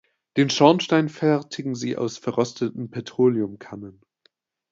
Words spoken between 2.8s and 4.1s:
Petroleumkannen.